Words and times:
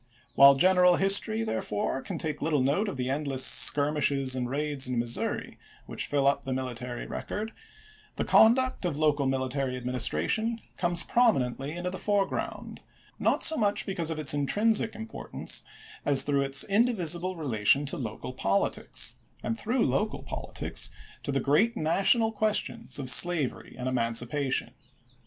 While 0.33 0.55
gen 0.55 0.77
eral 0.77 0.97
history, 0.97 1.43
therefore, 1.43 2.01
can 2.01 2.17
take 2.17 2.41
little 2.41 2.63
note 2.63 2.87
of 2.87 2.97
the 2.97 3.07
endless 3.07 3.45
skirmishes 3.45 4.33
and 4.33 4.49
raids 4.49 4.87
in 4.87 4.97
Missouri 4.97 5.59
which 5.85 6.07
fill 6.07 6.25
up 6.25 6.43
the 6.43 6.53
military 6.53 7.05
record, 7.05 7.51
the 8.15 8.25
conduct 8.25 8.83
of 8.83 8.97
local 8.97 9.27
mili 9.27 9.51
tary 9.51 9.77
administration 9.77 10.57
comes 10.75 11.03
prominently 11.03 11.73
into 11.73 11.91
the 11.91 11.99
foreground, 11.99 12.81
not 13.19 13.43
so 13.43 13.55
much 13.55 13.85
because 13.85 14.09
of 14.09 14.17
its 14.17 14.33
intrinsic 14.33 14.95
importance 14.95 15.61
as 16.03 16.23
through 16.23 16.41
its 16.41 16.63
indivisible 16.63 17.35
relation 17.35 17.85
to 17.85 17.95
local 17.95 18.33
politics, 18.33 19.17
and 19.43 19.55
through 19.55 19.85
local 19.85 20.23
politics 20.23 20.89
to 21.21 21.31
the 21.31 21.39
great 21.39 21.77
national 21.77 22.31
questions 22.31 22.97
of 22.97 23.07
slavery 23.07 23.75
and 23.77 23.87
emancipa 23.87 24.51
tion. 24.51 24.71